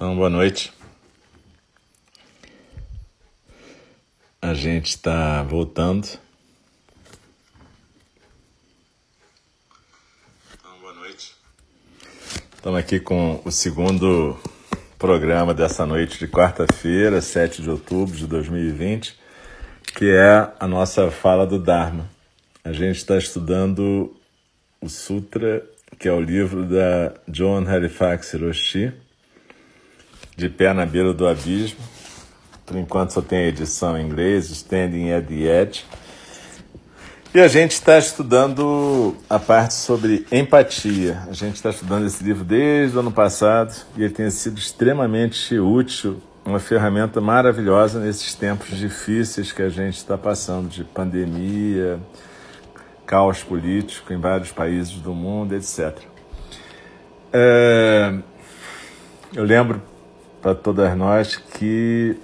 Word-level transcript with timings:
Então, 0.00 0.16
boa 0.16 0.30
noite. 0.30 0.72
A 4.40 4.54
gente 4.54 4.86
está 4.86 5.42
voltando. 5.42 6.08
Então, 10.54 10.80
boa 10.80 10.94
noite. 10.94 11.34
Estamos 12.56 12.80
aqui 12.80 12.98
com 12.98 13.42
o 13.44 13.50
segundo 13.52 14.40
programa 14.98 15.52
dessa 15.52 15.84
noite 15.84 16.18
de 16.18 16.26
quarta-feira, 16.26 17.20
7 17.20 17.60
de 17.60 17.68
outubro 17.68 18.16
de 18.16 18.26
2020, 18.26 19.14
que 19.98 20.10
é 20.10 20.50
a 20.58 20.66
nossa 20.66 21.10
fala 21.10 21.46
do 21.46 21.58
Dharma. 21.58 22.08
A 22.64 22.72
gente 22.72 22.96
está 22.96 23.18
estudando 23.18 24.16
o 24.80 24.88
Sutra, 24.88 25.62
que 25.98 26.08
é 26.08 26.12
o 26.12 26.22
livro 26.22 26.64
da 26.64 27.12
John 27.28 27.68
Halifax 27.68 28.32
Hiroshi 28.32 28.94
de 30.40 30.48
pé 30.48 30.72
na 30.72 30.86
beira 30.86 31.12
do 31.12 31.28
abismo. 31.28 31.78
Por 32.64 32.76
enquanto 32.76 33.10
só 33.10 33.20
tem 33.20 33.40
a 33.40 33.48
edição 33.48 33.98
em 33.98 34.06
inglês, 34.06 34.48
Standing 34.50 35.12
at 35.12 35.26
the 35.26 35.34
Edge. 35.34 35.84
E 37.34 37.40
a 37.40 37.46
gente 37.46 37.72
está 37.72 37.98
estudando 37.98 39.14
a 39.28 39.38
parte 39.38 39.74
sobre 39.74 40.26
empatia. 40.32 41.22
A 41.28 41.32
gente 41.32 41.56
está 41.56 41.70
estudando 41.70 42.06
esse 42.06 42.24
livro 42.24 42.42
desde 42.42 42.96
o 42.96 43.00
ano 43.00 43.12
passado 43.12 43.74
e 43.96 44.02
ele 44.02 44.14
tem 44.14 44.30
sido 44.30 44.58
extremamente 44.58 45.58
útil, 45.58 46.20
uma 46.44 46.58
ferramenta 46.58 47.20
maravilhosa 47.20 48.00
nesses 48.00 48.34
tempos 48.34 48.76
difíceis 48.76 49.52
que 49.52 49.62
a 49.62 49.68
gente 49.68 49.96
está 49.96 50.16
passando 50.16 50.68
de 50.68 50.82
pandemia, 50.82 52.00
caos 53.06 53.42
político 53.42 54.12
em 54.12 54.18
vários 54.18 54.50
países 54.50 54.94
do 54.94 55.12
mundo, 55.12 55.54
etc. 55.54 55.98
É... 57.32 58.12
Eu 59.32 59.44
lembro 59.44 59.89
para 60.40 60.54
todas 60.54 60.96
nós 60.96 61.36
que 61.36 62.16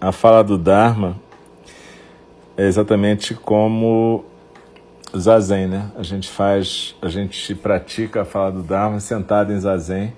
a 0.00 0.12
fala 0.12 0.44
do 0.44 0.56
Dharma 0.56 1.16
é 2.56 2.66
exatamente 2.66 3.34
como 3.34 4.24
zazen, 5.16 5.66
né? 5.66 5.90
A 5.96 6.02
gente 6.02 6.28
faz, 6.28 6.94
a 7.02 7.08
gente 7.08 7.54
pratica 7.54 8.22
a 8.22 8.24
fala 8.24 8.52
do 8.52 8.62
Dharma 8.62 9.00
sentado 9.00 9.52
em 9.52 9.58
zazen, 9.58 10.12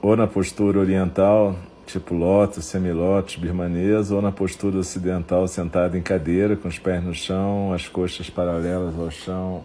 ou 0.00 0.16
na 0.16 0.26
postura 0.26 0.78
oriental, 0.78 1.56
tipo 1.86 2.14
lótus, 2.14 2.64
semilótus, 2.64 3.36
birmanês, 3.36 4.10
ou 4.10 4.20
na 4.20 4.32
postura 4.32 4.78
ocidental, 4.78 5.46
sentado 5.46 5.96
em 5.96 6.02
cadeira, 6.02 6.56
com 6.56 6.68
os 6.68 6.78
pés 6.78 7.02
no 7.02 7.14
chão, 7.14 7.72
as 7.72 7.88
coxas 7.88 8.28
paralelas 8.28 8.98
ao 8.98 9.10
chão, 9.10 9.62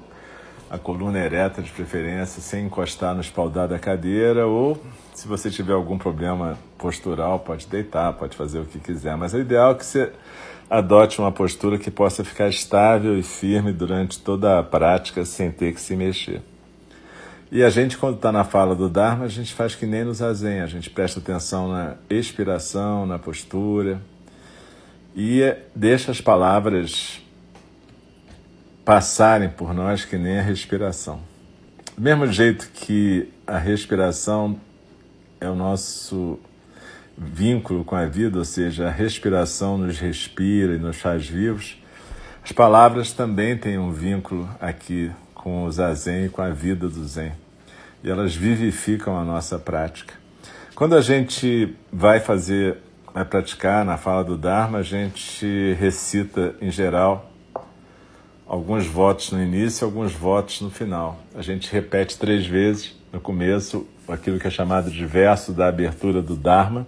a 0.69 0.77
coluna 0.77 1.19
ereta 1.19 1.61
de 1.61 1.71
preferência, 1.71 2.41
sem 2.41 2.65
encostar 2.65 3.15
no 3.15 3.21
espaldar 3.21 3.67
da 3.67 3.79
cadeira, 3.79 4.45
ou 4.45 4.81
se 5.13 5.27
você 5.27 5.49
tiver 5.49 5.73
algum 5.73 5.97
problema 5.97 6.57
postural, 6.77 7.39
pode 7.39 7.67
deitar, 7.67 8.13
pode 8.13 8.35
fazer 8.35 8.59
o 8.59 8.65
que 8.65 8.79
quiser, 8.79 9.15
mas 9.15 9.33
o 9.33 9.39
ideal 9.39 9.71
é 9.71 9.75
que 9.75 9.85
você 9.85 10.11
adote 10.69 11.19
uma 11.19 11.31
postura 11.31 11.77
que 11.77 11.89
possa 11.89 12.23
ficar 12.23 12.49
estável 12.49 13.17
e 13.17 13.23
firme 13.23 13.71
durante 13.71 14.19
toda 14.19 14.59
a 14.59 14.63
prática 14.63 15.23
sem 15.23 15.49
ter 15.49 15.73
que 15.73 15.79
se 15.79 15.95
mexer. 15.95 16.41
E 17.49 17.63
a 17.63 17.69
gente, 17.69 17.97
quando 17.97 18.17
está 18.17 18.29
na 18.29 18.43
fala 18.43 18.75
do 18.75 18.89
Dharma, 18.89 19.23
a 19.23 19.29
gente 19.29 19.53
faz 19.53 19.73
que 19.73 19.85
nem 19.85 20.03
no 20.03 20.13
Zazen, 20.13 20.59
a 20.59 20.67
gente 20.67 20.89
presta 20.89 21.21
atenção 21.21 21.69
na 21.69 21.95
expiração, 22.09 23.05
na 23.05 23.17
postura 23.17 24.01
e 25.15 25.41
deixa 25.73 26.11
as 26.11 26.19
palavras 26.19 27.21
passarem 28.87 29.49
por 29.49 29.73
nós 29.73 30.05
que 30.05 30.17
nem 30.17 30.39
a 30.39 30.41
respiração. 30.41 31.19
Do 31.97 32.01
mesmo 32.01 32.25
jeito 32.27 32.69
que 32.73 33.27
a 33.45 33.57
respiração 33.57 34.57
é 35.41 35.49
o 35.49 35.55
nosso 35.55 36.39
vínculo 37.17 37.83
com 37.83 37.97
a 37.97 38.05
vida, 38.05 38.37
ou 38.37 38.45
seja, 38.45 38.87
a 38.87 38.89
respiração 38.89 39.77
nos 39.77 39.99
respira 39.99 40.75
e 40.75 40.79
nos 40.79 41.01
faz 41.01 41.27
vivos, 41.27 41.77
as 42.41 42.53
palavras 42.53 43.11
também 43.11 43.57
têm 43.57 43.77
um 43.77 43.91
vínculo 43.91 44.49
aqui 44.57 45.11
com 45.35 45.65
o 45.65 45.71
zazen 45.71 46.27
e 46.27 46.29
com 46.29 46.41
a 46.41 46.51
vida 46.51 46.87
do 46.87 47.05
zen. 47.05 47.33
E 48.01 48.09
elas 48.09 48.33
vivificam 48.33 49.19
a 49.19 49.25
nossa 49.25 49.59
prática. 49.59 50.13
Quando 50.73 50.95
a 50.95 51.01
gente 51.01 51.75
vai 51.91 52.21
fazer, 52.21 52.77
vai 53.13 53.25
praticar 53.25 53.83
na 53.83 53.97
fala 53.97 54.23
do 54.23 54.37
Dharma, 54.37 54.77
a 54.77 54.83
gente 54.83 55.75
recita, 55.77 56.55
em 56.61 56.71
geral, 56.71 57.26
alguns 58.47 58.87
votos 58.87 59.31
no 59.31 59.41
início 59.41 59.85
alguns 59.85 60.13
votos 60.13 60.61
no 60.61 60.69
final. 60.69 61.19
A 61.35 61.41
gente 61.41 61.71
repete 61.71 62.17
três 62.17 62.45
vezes 62.45 62.95
no 63.11 63.19
começo 63.19 63.85
aquilo 64.07 64.39
que 64.39 64.47
é 64.47 64.49
chamado 64.49 64.89
de 64.89 65.05
verso 65.05 65.51
da 65.51 65.67
abertura 65.67 66.21
do 66.21 66.35
Dharma. 66.35 66.87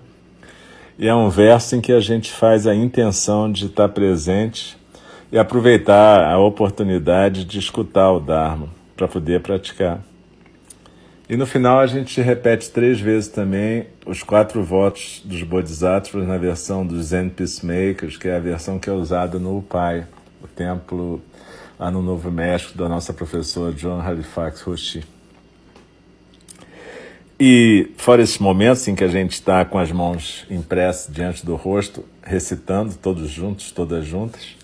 E 0.98 1.08
é 1.08 1.14
um 1.14 1.30
verso 1.30 1.76
em 1.76 1.82
que 1.82 1.92
a 1.92 2.00
gente 2.00 2.32
faz 2.32 2.66
a 2.66 2.74
intenção 2.74 3.52
de 3.52 3.66
estar 3.68 3.90
presente 3.90 4.78
e 5.32 5.38
aproveitar 5.38 6.24
a 6.26 6.38
oportunidade 6.40 7.46
de 7.46 7.60
escutar 7.60 8.12
o 8.12 8.20
Dharma 8.20 8.68
para 8.96 9.08
poder 9.08 9.42
praticar. 9.42 10.02
E 11.30 11.38
no 11.38 11.46
final 11.46 11.80
a 11.80 11.86
gente 11.86 12.20
repete 12.22 12.72
três 12.72 13.00
vezes 13.00 13.30
também 13.30 13.86
os 14.06 14.24
quatro 14.24 14.64
votos 14.64 15.22
dos 15.24 15.44
Bodhisattvas 15.44 16.28
na 16.28 16.38
versão 16.38 16.86
dos 16.86 17.08
Zen 17.08 17.30
Peacemakers, 17.30 18.18
que 18.18 18.28
é 18.28 18.36
a 18.36 18.40
versão 18.40 18.80
que 18.80 18.90
é 18.90 18.94
usada 18.94 19.38
no 19.38 19.60
Upai, 19.60 20.08
o 20.44 20.48
templo 20.48 21.22
lá 21.80 21.90
no 21.90 22.02
Novo 22.02 22.30
México, 22.30 22.78
da 22.78 22.90
nossa 22.90 23.14
professora 23.14 23.72
John 23.74 24.02
Halifax 24.02 24.62
Roshi. 24.62 25.02
E 27.40 27.94
fora 27.96 28.22
esses 28.22 28.38
momentos 28.38 28.86
em 28.90 28.94
que 28.94 29.04
a 29.04 29.08
gente 29.08 29.32
está 29.32 29.64
com 29.64 29.80
as 29.80 29.90
mãos 29.90 30.46
impressas 30.50 31.14
diante 31.14 31.46
do 31.46 31.56
rosto, 31.56 32.04
recitando 32.22 32.94
todos 32.96 33.30
juntos, 33.30 33.72
todas 33.72 34.06
juntas, 34.06 34.58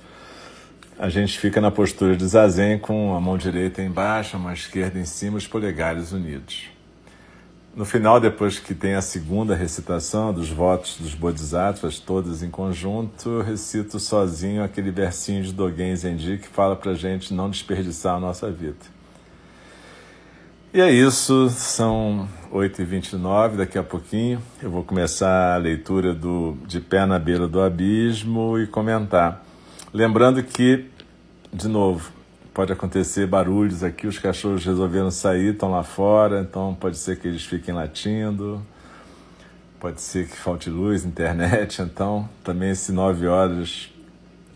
a 1.00 1.08
gente 1.08 1.40
fica 1.40 1.62
na 1.62 1.72
postura 1.72 2.18
de 2.18 2.26
zazen 2.26 2.78
com 2.78 3.16
a 3.16 3.22
mão 3.22 3.38
direita 3.38 3.82
embaixo, 3.82 4.36
a 4.36 4.40
mão 4.40 4.52
esquerda 4.52 5.00
em 5.00 5.06
cima, 5.06 5.38
os 5.38 5.48
polegares 5.48 6.12
unidos. 6.12 6.75
No 7.76 7.84
final, 7.84 8.22
depois 8.22 8.58
que 8.58 8.74
tem 8.74 8.94
a 8.94 9.02
segunda 9.02 9.54
recitação 9.54 10.34
dos 10.34 10.50
votos 10.50 10.96
dos 10.98 11.14
Bodhisattvas, 11.14 12.00
todos 12.00 12.42
em 12.42 12.50
conjunto, 12.50 13.30
eu 13.30 13.42
recito 13.42 14.00
sozinho 14.00 14.64
aquele 14.64 14.92
versinho 14.92 15.44
de 15.44 15.52
Dogen 15.52 15.94
Zenji 15.94 16.38
que 16.38 16.48
fala 16.48 16.74
para 16.78 16.94
gente 16.94 17.34
não 17.34 17.50
desperdiçar 17.50 18.16
a 18.16 18.20
nossa 18.20 18.50
vida. 18.50 18.78
E 20.74 20.80
é 20.80 20.90
isso, 20.90 21.50
são 21.50 22.30
8h29, 22.50 23.58
daqui 23.58 23.78
a 23.78 23.84
pouquinho 23.84 24.42
eu 24.64 24.72
vou 24.72 24.82
começar 24.82 25.56
a 25.56 25.58
leitura 25.58 26.14
do 26.14 26.58
De 26.66 26.80
Pé 26.80 27.06
na 27.06 27.20
Beira 27.20 27.46
do 27.46 27.62
Abismo 27.62 28.58
e 28.58 28.68
comentar. 28.68 29.44
Lembrando 29.94 30.42
que, 30.42 30.86
de 31.52 31.68
novo, 31.68 32.10
pode 32.56 32.72
acontecer 32.72 33.28
barulhos 33.28 33.84
aqui, 33.84 34.08
os 34.08 34.18
cachorros 34.18 34.64
resolveram 34.64 35.12
sair, 35.12 35.52
estão 35.52 35.70
lá 35.70 35.84
fora, 35.84 36.40
então 36.40 36.74
pode 36.74 36.98
ser 36.98 37.20
que 37.20 37.28
eles 37.28 37.44
fiquem 37.44 37.76
latindo, 37.76 38.66
pode 39.78 40.00
ser 40.00 40.26
que 40.26 40.38
falte 40.38 40.70
luz, 40.70 41.04
internet, 41.04 41.82
então 41.84 42.30
também 42.46 42.74
se 42.74 42.94
nove 42.94 43.28
horas 43.28 43.94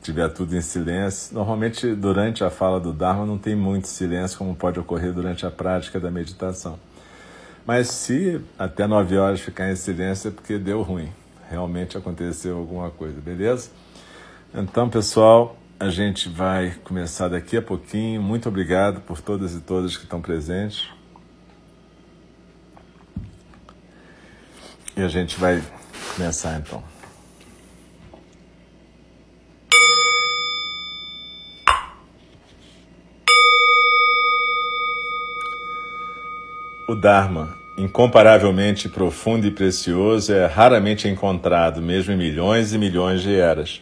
tiver 0.01 0.29
tudo 0.29 0.55
em 0.55 0.61
silêncio. 0.61 1.35
Normalmente 1.35 1.93
durante 1.93 2.41
a 2.41 2.49
fala 2.49 2.79
do 2.79 2.93
Dharma 2.93 3.25
não 3.25 3.37
tem 3.37 3.53
muito 3.53 3.89
silêncio, 3.89 4.37
como 4.37 4.55
pode 4.55 4.79
ocorrer 4.79 5.11
durante 5.11 5.45
a 5.45 5.51
prática 5.51 5.99
da 5.99 6.09
meditação. 6.09 6.79
Mas 7.65 7.89
se 7.89 8.39
até 8.57 8.87
nove 8.87 9.17
horas 9.17 9.41
ficar 9.41 9.69
em 9.69 9.75
silêncio 9.75 10.29
é 10.29 10.31
porque 10.31 10.57
deu 10.57 10.81
ruim, 10.83 11.11
realmente 11.49 11.97
aconteceu 11.97 12.57
alguma 12.59 12.89
coisa, 12.89 13.19
beleza? 13.19 13.71
Então, 14.55 14.89
pessoal, 14.89 15.57
a 15.79 15.89
gente 15.89 16.27
vai 16.27 16.75
começar 16.83 17.29
daqui 17.29 17.55
a 17.55 17.61
pouquinho. 17.61 18.21
Muito 18.21 18.49
obrigado 18.49 18.99
por 19.01 19.21
todas 19.21 19.55
e 19.55 19.61
todas 19.61 19.95
que 19.95 20.03
estão 20.03 20.21
presentes. 20.21 20.89
E 24.97 25.01
a 25.01 25.07
gente 25.07 25.39
vai 25.39 25.63
começar 26.17 26.59
então. 26.59 26.83
O 36.89 36.95
Dharma, 36.95 37.55
incomparavelmente 37.77 38.89
profundo 38.89 39.47
e 39.47 39.51
precioso, 39.51 40.33
é 40.33 40.45
raramente 40.45 41.07
encontrado, 41.07 41.81
mesmo 41.81 42.11
em 42.11 42.17
milhões 42.17 42.73
e 42.73 42.77
milhões 42.77 43.21
de 43.21 43.33
eras. 43.33 43.81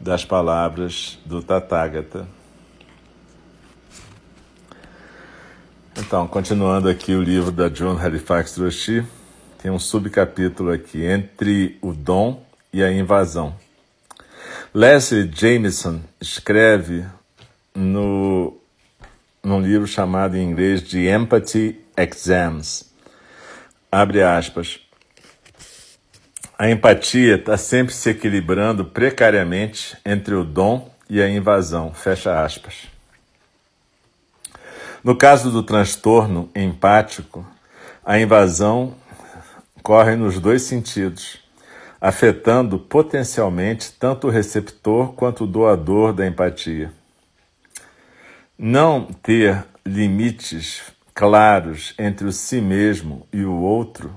das 0.00 0.24
palavras 0.24 1.18
do 1.24 1.42
Tathagata. 1.42 2.28
Então, 5.96 6.28
continuando 6.28 6.88
aqui 6.88 7.14
o 7.14 7.22
livro 7.22 7.50
da 7.50 7.68
John 7.68 7.98
Halifax 7.98 8.56
Roshi, 8.56 9.04
tem 9.60 9.70
um 9.70 9.78
subcapítulo 9.78 10.70
aqui, 10.70 11.04
Entre 11.04 11.76
o 11.82 11.92
Dom 11.92 12.42
e 12.72 12.82
a 12.82 12.92
Invasão. 12.92 13.54
Leslie 14.72 15.28
Jameson 15.34 16.00
escreve 16.20 17.04
no, 17.74 18.56
num 19.42 19.60
livro 19.60 19.86
chamado 19.86 20.36
em 20.36 20.48
inglês 20.48 20.82
de 20.82 21.08
Empathy 21.08 21.80
Exams, 21.96 22.92
abre 23.90 24.22
aspas, 24.22 24.80
a 26.58 26.68
empatia 26.68 27.36
está 27.36 27.56
sempre 27.56 27.94
se 27.94 28.10
equilibrando 28.10 28.84
precariamente 28.84 29.96
entre 30.04 30.34
o 30.34 30.42
dom 30.42 30.90
e 31.08 31.22
a 31.22 31.28
invasão. 31.28 31.94
Fecha 31.94 32.42
aspas. 32.42 32.88
No 35.04 35.14
caso 35.14 35.52
do 35.52 35.62
transtorno 35.62 36.50
empático, 36.56 37.46
a 38.04 38.18
invasão 38.18 38.96
corre 39.84 40.16
nos 40.16 40.40
dois 40.40 40.62
sentidos, 40.62 41.38
afetando 42.00 42.76
potencialmente 42.76 43.92
tanto 43.92 44.26
o 44.26 44.30
receptor 44.30 45.12
quanto 45.12 45.44
o 45.44 45.46
doador 45.46 46.12
da 46.12 46.26
empatia. 46.26 46.92
Não 48.58 49.04
ter 49.04 49.64
limites 49.86 50.82
claros 51.14 51.94
entre 51.96 52.26
o 52.26 52.32
si 52.32 52.60
mesmo 52.60 53.28
e 53.32 53.44
o 53.44 53.54
outro 53.54 54.12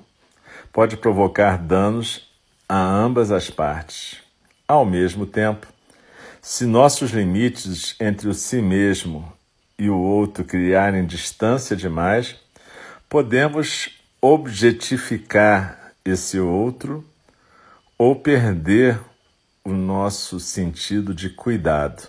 pode 0.74 0.98
provocar 0.98 1.60
danos 1.60 2.31
a 2.74 2.82
ambas 2.82 3.34
as 3.34 3.50
partes. 3.50 4.20
Ao 4.66 4.86
mesmo 4.86 5.26
tempo, 5.26 5.68
se 6.42 6.66
nossos 6.66 7.12
limites 7.12 7.98
entre 8.00 8.30
o 8.30 8.34
si 8.34 8.62
mesmo 8.62 9.30
e 9.78 9.90
o 9.90 9.98
outro 9.98 10.46
criarem 10.46 11.06
distância 11.06 11.76
demais, 11.76 12.38
podemos 13.10 13.90
objetificar 14.22 15.92
esse 16.06 16.40
outro 16.40 17.04
ou 17.98 18.16
perder 18.16 18.98
o 19.66 19.74
nosso 19.74 20.40
sentido 20.40 21.14
de 21.14 21.30
cuidado. 21.30 22.08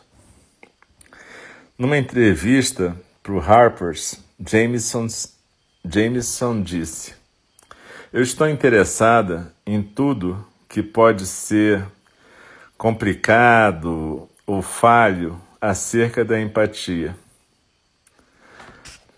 Numa 1.77 1.99
entrevista 1.99 2.97
para 3.21 3.33
o 3.33 3.41
Harper's, 3.41 4.23
Jameson, 4.39 5.09
Jameson 5.85 6.63
disse: 6.63 7.15
Eu 8.13 8.23
estou 8.23 8.49
interessada 8.49 9.53
em 9.67 9.83
tudo 9.83 10.52
que 10.73 10.83
pode 10.83 11.27
ser 11.27 11.85
complicado 12.79 14.27
ou 14.47 14.63
falho 14.63 15.39
acerca 15.61 16.25
da 16.25 16.41
empatia. 16.41 17.15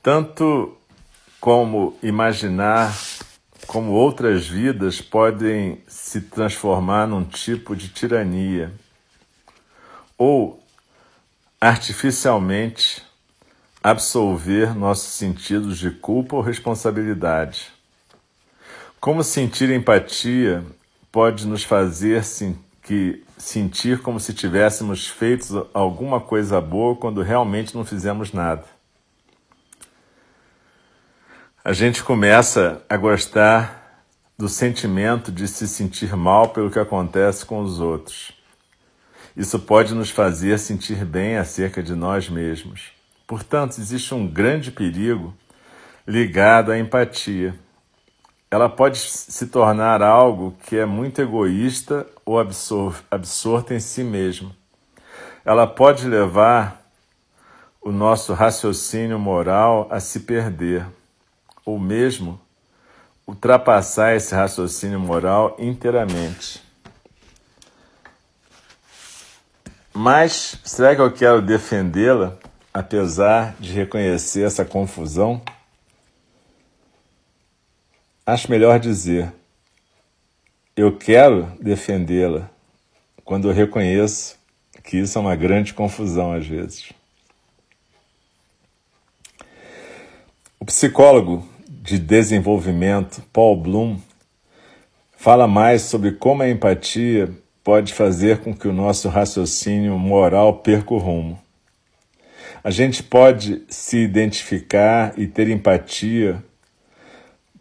Tanto 0.03 0.77
como 1.41 1.97
imaginar 2.03 2.93
como 3.69 3.93
outras 3.93 4.49
vidas 4.49 5.01
podem 5.01 5.81
se 5.87 6.23
transformar 6.23 7.07
num 7.07 7.23
tipo 7.23 7.77
de 7.77 7.89
tirania 7.89 8.75
ou 10.19 10.61
artificialmente 11.61 13.01
absolver 13.81 14.75
nossos 14.75 15.13
sentidos 15.13 15.79
de 15.79 15.93
culpa 15.93 16.35
ou 16.35 16.43
responsabilidade. 16.43 17.73
Como 19.01 19.23
sentir 19.23 19.71
empatia 19.71 20.65
pode 21.15 21.47
nos 21.47 21.63
fazer 21.63 22.25
sim, 22.25 22.59
que 22.83 23.23
sentir 23.39 24.03
como 24.03 24.19
se 24.19 24.35
tivéssemos 24.35 25.07
feito 25.07 25.71
alguma 25.73 26.21
coisa 26.21 26.61
boa 26.61 26.97
quando 26.97 27.23
realmente 27.23 27.73
não 27.73 27.85
fizemos 27.85 28.33
nada. 28.33 28.65
A 31.65 31.73
gente 31.73 32.03
começa 32.03 32.83
a 32.89 32.97
gostar 32.97 34.03
do 34.37 34.49
sentimento 34.49 35.31
de 35.31 35.47
se 35.47 35.69
sentir 35.69 36.17
mal 36.17 36.49
pelo 36.49 36.69
que 36.69 36.81
acontece 36.81 37.47
com 37.47 37.61
os 37.61 37.79
outros. 37.79 38.33
Isso 39.37 39.61
pode 39.61 39.95
nos 39.95 40.11
fazer 40.11 40.59
sentir 40.59 41.05
bem 41.05 41.37
acerca 41.37 41.81
de 41.81 41.95
nós 41.95 42.29
mesmos. 42.29 42.91
Portanto, 43.25 43.79
existe 43.79 44.13
um 44.13 44.27
grande 44.27 44.73
perigo 44.73 45.33
ligado 46.09 46.73
à 46.73 46.79
empatia 46.79 47.55
ela 48.55 48.69
pode 48.69 48.99
se 49.01 49.49
tornar 49.49 50.01
algo 50.01 50.55
que 50.65 50.77
é 50.77 50.87
muito 50.87 51.21
egoísta 51.21 52.07
ou 52.25 52.39
absor 52.39 52.95
absorta 53.11 53.75
em 53.75 53.81
si 53.81 54.05
mesmo. 54.05 54.55
Ela 55.45 55.67
pode 55.67 56.07
levar 56.07 56.81
o 57.83 57.91
nosso 57.91 58.33
raciocínio 58.33 59.19
moral 59.19 59.89
a 59.91 59.99
se 59.99 60.21
perder, 60.21 60.87
ou 61.67 61.81
mesmo 61.81 62.41
ultrapassar 63.27 64.15
esse 64.15 64.33
raciocínio 64.37 65.01
moral 65.01 65.57
inteiramente. 65.59 66.63
Mas 69.93 70.61
será 70.63 70.95
que 70.95 71.01
eu 71.01 71.11
quero 71.11 71.43
defendê-la, 71.43 72.37
apesar 72.73 73.57
de 73.59 73.73
reconhecer 73.73 74.45
essa 74.45 74.65
confusão? 74.65 75.43
Acho 78.27 78.51
melhor 78.51 78.81
dizer: 78.81 79.31
eu 80.75 80.97
quero 80.97 81.53
defendê-la 81.61 82.51
quando 83.23 83.51
eu 83.51 83.55
reconheço 83.55 84.39
que 84.83 84.97
isso 84.97 85.19
é 85.19 85.21
uma 85.21 85.37
grande 85.37 85.75
confusão 85.75 86.33
às 86.33 86.47
vezes. 86.47 86.91
O 90.59 90.65
psicólogo 90.65 91.47
de 91.69 91.99
desenvolvimento 91.99 93.23
Paul 93.31 93.59
Bloom 93.59 93.99
fala 95.15 95.47
mais 95.47 95.83
sobre 95.83 96.13
como 96.13 96.43
a 96.43 96.49
empatia 96.49 97.31
pode 97.63 97.93
fazer 97.93 98.39
com 98.39 98.55
que 98.55 98.67
o 98.67 98.73
nosso 98.73 99.11
raciocínio 99.11 99.99
moral 99.99 100.61
perca 100.61 100.95
o 100.95 100.99
rumo. 100.99 101.39
A 102.63 102.71
gente 102.71 103.03
pode 103.03 103.63
se 103.69 103.99
identificar 103.99 105.13
e 105.19 105.27
ter 105.27 105.51
empatia 105.51 106.43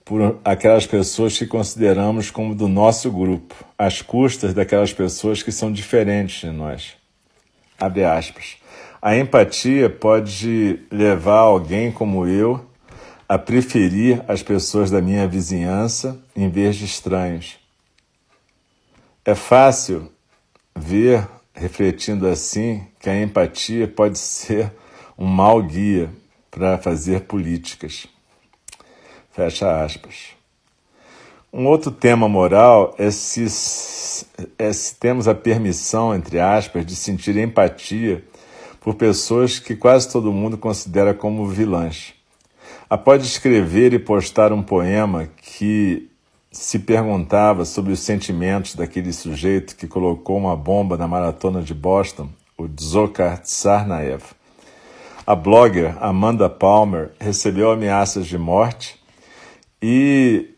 por 0.05 0.39
aquelas 0.43 0.86
pessoas 0.86 1.38
que 1.38 1.48
consideramos 1.48 2.29
como 2.29 2.53
do 2.53 2.67
nosso 2.67 3.12
grupo, 3.12 3.55
às 3.77 4.01
custas 4.01 4.53
daquelas 4.53 4.91
pessoas 4.91 5.41
que 5.41 5.51
são 5.51 5.72
diferentes 5.72 6.41
de 6.41 6.50
nós. 6.50 6.93
Abre 7.79 8.03
aspas. 8.03 8.57
A 9.01 9.17
empatia 9.17 9.89
pode 9.89 10.79
levar 10.91 11.39
alguém 11.39 11.91
como 11.91 12.27
eu 12.27 12.65
a 13.27 13.38
preferir 13.38 14.24
as 14.27 14.43
pessoas 14.43 14.91
da 14.91 15.01
minha 15.01 15.27
vizinhança 15.27 16.22
em 16.36 16.50
vez 16.50 16.75
de 16.75 16.86
estranhos. 16.86 17.57
É 19.25 19.36
fácil 19.36 20.12
ver, 20.75 21.27
refletindo 21.53 22.27
assim, 22.27 22.86
que 23.00 23.10
a 23.10 23.22
empatia 23.22 23.88
pode 23.88 24.17
ser 24.17 24.72
um 25.17 25.25
mau 25.25 25.62
guia 25.63 26.10
para 26.51 26.77
fazer 26.77 27.22
políticas. 27.22 28.07
Fecha 29.33 29.83
aspas. 29.83 30.35
Um 31.51 31.65
outro 31.65 31.89
tema 31.89 32.29
moral 32.29 32.93
é 32.99 33.09
se, 33.09 33.45
é 34.59 34.71
se 34.71 34.95
temos 34.95 35.27
a 35.27 35.33
permissão, 35.33 36.13
entre 36.13 36.39
aspas, 36.39 36.85
de 36.85 36.95
sentir 36.95 37.35
empatia 37.37 38.23
por 38.79 38.93
pessoas 38.93 39.57
que 39.57 39.75
quase 39.75 40.11
todo 40.11 40.31
mundo 40.31 40.55
considera 40.55 41.15
como 41.15 41.47
vilãs. 41.47 42.13
Após 42.87 43.25
escrever 43.25 43.91
e 43.93 43.97
postar 43.97 44.53
um 44.53 44.61
poema 44.61 45.27
que 45.37 46.07
se 46.51 46.77
perguntava 46.77 47.65
sobre 47.65 47.91
os 47.91 48.01
sentimentos 48.01 48.75
daquele 48.75 49.11
sujeito 49.11 49.75
que 49.75 49.87
colocou 49.87 50.37
uma 50.37 50.55
bomba 50.55 50.95
na 50.95 51.07
maratona 51.07 51.63
de 51.63 51.73
Boston, 51.73 52.29
o 52.55 52.67
Dzhokhar 52.67 53.41
Tsarnaev, 53.41 54.21
a 55.25 55.33
blogger 55.33 55.97
Amanda 55.99 56.47
Palmer 56.47 57.13
recebeu 57.19 57.71
ameaças 57.71 58.27
de 58.27 58.37
morte 58.37 59.01
e 59.85 60.55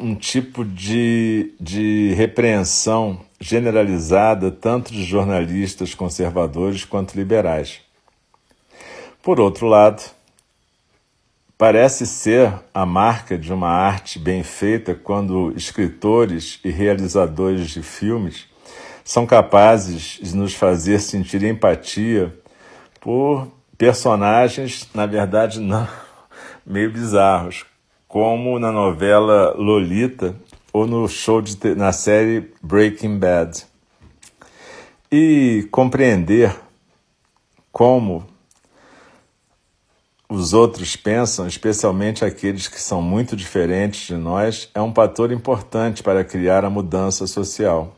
um 0.00 0.16
tipo 0.16 0.64
de, 0.64 1.54
de 1.60 2.12
repreensão 2.14 3.20
generalizada 3.40 4.50
tanto 4.50 4.92
de 4.92 5.04
jornalistas 5.04 5.94
conservadores 5.94 6.84
quanto 6.84 7.14
liberais. 7.14 7.82
Por 9.22 9.38
outro 9.38 9.68
lado, 9.68 10.02
parece 11.56 12.04
ser 12.04 12.52
a 12.74 12.84
marca 12.84 13.38
de 13.38 13.52
uma 13.52 13.70
arte 13.70 14.18
bem 14.18 14.42
feita 14.42 14.92
quando 14.92 15.52
escritores 15.56 16.58
e 16.64 16.70
realizadores 16.70 17.70
de 17.70 17.80
filmes 17.80 18.48
são 19.04 19.24
capazes 19.24 20.18
de 20.20 20.34
nos 20.34 20.52
fazer 20.52 20.98
sentir 20.98 21.44
empatia 21.44 22.36
por 23.00 23.46
personagens, 23.78 24.88
na 24.92 25.06
verdade, 25.06 25.60
não, 25.60 25.86
meio 26.66 26.90
bizarros, 26.90 27.64
como 28.08 28.58
na 28.58 28.72
novela 28.72 29.54
Lolita 29.56 30.34
ou 30.72 30.86
no 30.86 31.08
show 31.08 31.40
de, 31.40 31.74
na 31.74 31.92
série 31.92 32.52
Breaking 32.62 33.18
Bad. 33.18 33.64
E 35.10 35.68
compreender 35.70 36.54
como 37.70 38.26
os 40.28 40.52
outros 40.52 40.96
pensam, 40.96 41.46
especialmente 41.46 42.24
aqueles 42.24 42.66
que 42.66 42.80
são 42.80 43.00
muito 43.00 43.36
diferentes 43.36 44.08
de 44.08 44.16
nós, 44.16 44.68
é 44.74 44.82
um 44.82 44.92
fator 44.92 45.30
importante 45.30 46.02
para 46.02 46.24
criar 46.24 46.64
a 46.64 46.70
mudança 46.70 47.26
social. 47.26 47.94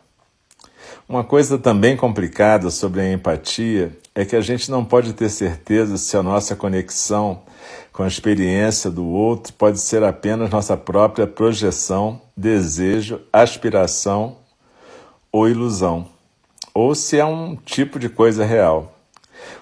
Uma 1.09 1.25
coisa 1.25 1.57
também 1.57 1.97
complicada 1.97 2.69
sobre 2.69 3.00
a 3.00 3.11
empatia 3.11 3.97
é 4.15 4.27
que 4.27 4.37
a 4.37 4.43
gente 4.43 4.71
não 4.71 4.85
pode 4.85 5.15
ter 5.15 5.31
certeza 5.31 5.97
se 5.97 6.15
a 6.19 6.23
nossa 6.23 6.55
conexão 6.55 7.41
com 7.95 8.03
a 8.03 8.07
experiência 8.07 8.91
do 8.91 9.07
outro 9.07 9.55
pode 9.55 9.81
ser 9.81 10.05
apenas 10.05 10.50
nossa 10.50 10.77
própria 10.77 11.27
projeção, 11.27 12.21
desejo, 12.37 13.23
aspiração 13.33 14.37
ou 15.33 15.49
ilusão, 15.49 16.07
ou 16.75 16.95
se 16.95 17.19
é 17.19 17.25
um 17.25 17.57
tipo 17.57 17.99
de 17.99 18.11
coisa 18.11 18.45
real. 18.45 18.95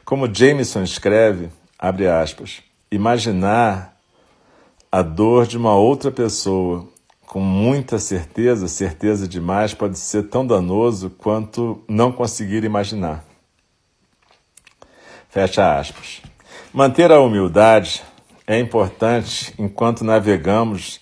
Como 0.04 0.32
Jameson 0.32 0.82
escreve, 0.82 1.48
abre 1.78 2.08
aspas, 2.08 2.60
imaginar 2.90 3.96
a 4.90 5.00
dor 5.00 5.46
de 5.46 5.56
uma 5.56 5.76
outra 5.76 6.10
pessoa 6.10 6.88
com 7.26 7.40
muita 7.40 7.98
certeza, 7.98 8.68
certeza 8.68 9.26
demais, 9.26 9.74
pode 9.74 9.98
ser 9.98 10.24
tão 10.24 10.46
danoso 10.46 11.10
quanto 11.10 11.82
não 11.88 12.12
conseguir 12.12 12.64
imaginar. 12.64 13.24
Fecha 15.28 15.78
aspas. 15.78 16.22
Manter 16.72 17.10
a 17.12 17.20
humildade 17.20 18.02
é 18.46 18.58
importante 18.58 19.52
enquanto 19.58 20.04
navegamos 20.04 21.00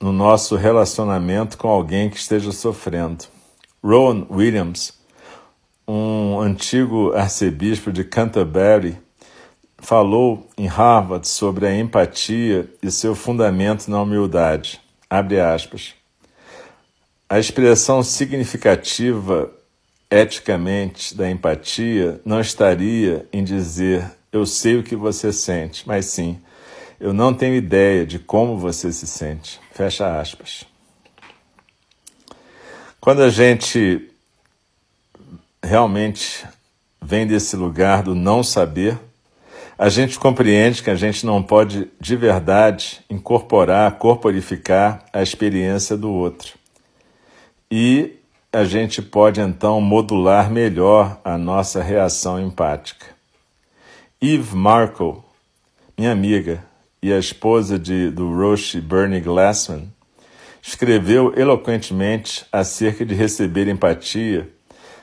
no 0.00 0.12
nosso 0.12 0.56
relacionamento 0.56 1.56
com 1.56 1.68
alguém 1.68 2.10
que 2.10 2.16
esteja 2.16 2.50
sofrendo. 2.50 3.24
Rowan 3.82 4.26
Williams, 4.30 4.98
um 5.86 6.40
antigo 6.40 7.12
arcebispo 7.14 7.92
de 7.92 8.04
Canterbury, 8.04 8.98
falou 9.78 10.46
em 10.58 10.66
Harvard 10.66 11.26
sobre 11.26 11.66
a 11.66 11.78
empatia 11.78 12.68
e 12.82 12.90
seu 12.90 13.14
fundamento 13.14 13.88
na 13.90 14.02
humildade. 14.02 14.79
Abre 15.10 15.40
aspas. 15.40 15.92
A 17.28 17.40
expressão 17.40 18.00
significativa 18.00 19.52
eticamente 20.08 21.16
da 21.16 21.28
empatia 21.28 22.20
não 22.24 22.40
estaria 22.40 23.28
em 23.32 23.42
dizer 23.42 24.08
eu 24.32 24.46
sei 24.46 24.76
o 24.76 24.82
que 24.84 24.94
você 24.94 25.32
sente, 25.32 25.86
mas 25.86 26.06
sim, 26.06 26.40
eu 27.00 27.12
não 27.12 27.34
tenho 27.34 27.56
ideia 27.56 28.06
de 28.06 28.20
como 28.20 28.56
você 28.56 28.92
se 28.92 29.06
sente. 29.06 29.60
Fecha 29.72 30.20
aspas. 30.20 30.64
Quando 33.00 33.22
a 33.22 33.30
gente 33.30 34.08
realmente 35.60 36.46
vem 37.02 37.26
desse 37.26 37.56
lugar 37.56 38.04
do 38.04 38.14
não 38.14 38.44
saber, 38.44 38.98
a 39.82 39.88
gente 39.88 40.18
compreende 40.18 40.82
que 40.82 40.90
a 40.90 40.94
gente 40.94 41.24
não 41.24 41.42
pode 41.42 41.90
de 41.98 42.14
verdade 42.14 43.00
incorporar, 43.08 43.90
corporificar 43.92 45.06
a 45.10 45.22
experiência 45.22 45.96
do 45.96 46.10
outro. 46.10 46.52
E 47.70 48.18
a 48.52 48.62
gente 48.62 49.00
pode 49.00 49.40
então 49.40 49.80
modular 49.80 50.50
melhor 50.50 51.18
a 51.24 51.38
nossa 51.38 51.82
reação 51.82 52.38
empática. 52.38 53.06
Eve 54.20 54.54
Markle, 54.54 55.22
minha 55.96 56.12
amiga 56.12 56.62
e 57.02 57.10
a 57.10 57.18
esposa 57.18 57.78
de, 57.78 58.10
do 58.10 58.36
Roche 58.36 58.82
Bernie 58.82 59.22
Glassman, 59.22 59.90
escreveu 60.60 61.32
eloquentemente 61.34 62.44
acerca 62.52 63.02
de 63.02 63.14
receber 63.14 63.66
empatia 63.66 64.46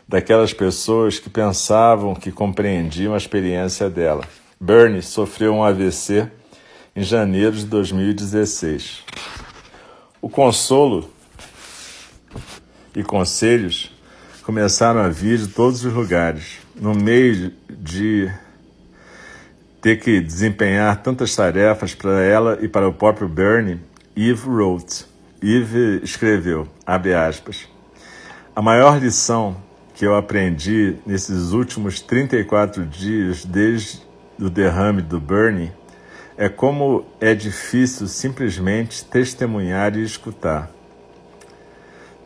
daquelas 0.07 0.53
pessoas 0.53 1.17
que 1.17 1.31
pensavam 1.31 2.13
que 2.13 2.31
compreendiam 2.31 3.15
a 3.15 3.17
experiência 3.17 3.89
dela. 3.89 4.23
Bernie 4.59 5.03
sofreu 5.03 5.53
um 5.53 5.63
AVC 5.63 6.31
em 6.95 7.03
janeiro 7.03 7.55
de 7.55 7.65
2016. 7.67 9.03
O 10.19 10.27
consolo 10.27 11.11
e 12.95 13.03
conselhos 13.03 13.91
começaram 14.41 15.01
a 15.01 15.09
vir 15.09 15.37
de 15.37 15.49
todos 15.49 15.85
os 15.85 15.93
lugares. 15.93 16.57
No 16.75 16.95
meio 16.95 17.53
de 17.69 18.31
ter 19.79 19.97
que 19.97 20.19
desempenhar 20.19 21.03
tantas 21.03 21.35
tarefas 21.35 21.93
para 21.93 22.23
ela 22.23 22.57
e 22.59 22.67
para 22.67 22.89
o 22.89 22.93
próprio 22.93 23.27
Bernie, 23.27 23.79
Eve 24.15 24.49
wrote. 24.49 25.05
Eve 25.39 26.01
escreveu, 26.01 26.67
abre 26.83 27.13
aspas, 27.13 27.69
a 28.55 28.61
maior 28.61 28.99
lição 28.99 29.55
que 29.93 30.03
eu 30.03 30.15
aprendi 30.15 30.95
nesses 31.05 31.51
últimos 31.51 32.01
34 32.01 32.83
dias 32.87 33.45
desde 33.45 34.06
o 34.39 34.49
derrame 34.49 35.01
do 35.01 35.19
Bernie 35.19 35.71
é 36.37 36.47
como 36.47 37.05
é 37.19 37.33
difícil 37.33 38.07
simplesmente 38.07 39.03
testemunhar 39.03 39.95
e 39.97 40.03
escutar. 40.03 40.69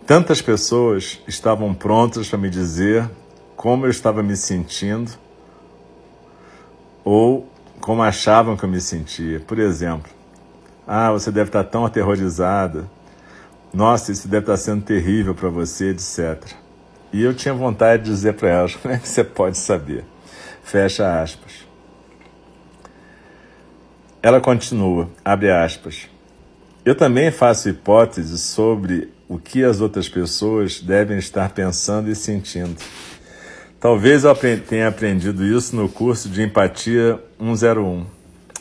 Tantas 0.06 0.42
pessoas 0.42 1.22
estavam 1.28 1.74
prontas 1.74 2.28
para 2.28 2.38
me 2.38 2.50
dizer 2.50 3.10
como 3.56 3.86
eu 3.86 3.90
estava 3.90 4.22
me 4.22 4.36
sentindo 4.36 5.12
ou 7.04 7.48
como 7.80 8.04
achavam 8.04 8.58
que 8.58 8.66
eu 8.66 8.70
me 8.70 8.82
sentia. 8.82 9.40
Por 9.40 9.58
exemplo, 9.58 10.12
ah, 10.86 11.12
você 11.12 11.32
deve 11.32 11.50
estar 11.50 11.64
tão 11.64 11.86
aterrorizada. 11.86 12.90
Nossa, 13.74 14.12
isso 14.12 14.28
deve 14.28 14.44
estar 14.44 14.58
sendo 14.58 14.84
terrível 14.84 15.34
para 15.34 15.50
você, 15.50 15.92
etc. 15.92 16.44
E 17.14 17.24
eu 17.24 17.34
tinha 17.34 17.54
vontade 17.54 18.04
de 18.04 18.10
dizer 18.10 18.34
para 18.34 18.50
elas, 18.50 18.76
como 18.82 18.94
é 18.94 18.98
que 18.98 19.08
você 19.08 19.24
pode 19.24 19.58
saber? 19.58 20.04
Fecha 20.64 21.22
aspas. 21.22 21.71
Ela 24.24 24.40
continua, 24.40 25.10
abre 25.26 25.50
aspas. 25.50 26.08
Eu 26.86 26.94
também 26.94 27.32
faço 27.32 27.70
hipóteses 27.70 28.42
sobre 28.42 29.10
o 29.28 29.40
que 29.40 29.64
as 29.64 29.82
outras 29.82 30.08
pessoas 30.08 30.80
devem 30.80 31.18
estar 31.18 31.50
pensando 31.50 32.08
e 32.08 32.16
sentindo. 32.16 32.76
Talvez 33.80 34.24
eu 34.24 34.36
tenha 34.36 34.88
aprendido 34.88 35.44
isso 35.44 35.76
no 35.76 35.90
curso 35.90 36.30
de 36.30 36.44
Empatia 36.44 37.20
101. 37.40 38.06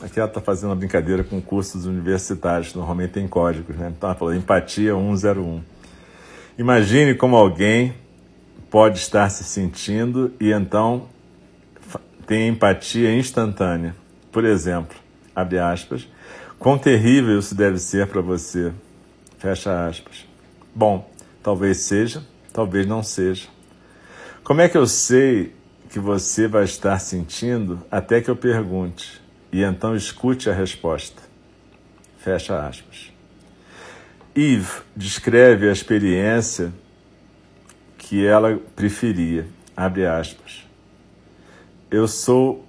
Aqui 0.01 0.19
ela 0.19 0.29
está 0.29 0.41
fazendo 0.41 0.71
uma 0.71 0.77
brincadeira 0.77 1.23
com 1.23 1.43
cursos 1.43 1.85
universitários, 1.85 2.75
normalmente 2.75 3.11
tem 3.11 3.29
códigos, 3.29 3.77
né? 3.77 3.93
Então 3.95 4.09
ela 4.09 4.19
falou 4.19 4.35
Empatia 4.35 4.95
101. 4.95 5.61
Imagine 6.57 7.15
como 7.15 7.37
alguém 7.37 7.95
pode 8.71 8.99
estar 8.99 9.29
se 9.29 9.45
sentindo 9.45 10.33
e 10.41 10.53
então 10.53 11.07
tem 12.27 12.49
empatia 12.49 13.15
instantânea. 13.15 13.95
Por 14.33 14.45
exemplo, 14.45 14.97
abre 15.35 15.59
aspas, 15.59 16.09
quão 16.59 16.79
terrível 16.79 17.39
isso 17.39 17.55
deve 17.55 17.79
ser 17.79 18.07
para 18.07 18.21
você, 18.21 18.73
fecha 19.39 19.87
aspas. 19.87 20.27
Bom, 20.75 21.11
talvez 21.43 21.79
seja, 21.79 22.23
talvez 22.53 22.87
não 22.87 23.03
seja. 23.03 23.49
Como 24.45 24.61
é 24.61 24.69
que 24.69 24.77
eu 24.77 24.87
sei 24.87 25.55
que 25.89 25.99
você 25.99 26.47
vai 26.47 26.65
estar 26.65 26.99
sentindo 26.99 27.85
até 27.91 28.21
que 28.21 28.31
eu 28.31 28.37
pergunte 28.37 29.21
e 29.53 29.63
então 29.63 29.95
escute 29.97 30.49
a 30.49 30.53
resposta? 30.53 31.23
Fecha 32.19 32.67
aspas. 32.67 33.13
Eve 34.35 34.83
descreve 34.95 35.69
a 35.69 35.73
experiência 35.73 36.73
que 37.99 38.25
ela 38.25 38.61
preferia. 38.77 39.47
Abre 39.77 40.07
aspas. 40.07 40.67
Eu 41.91 42.07
sou 42.07 42.65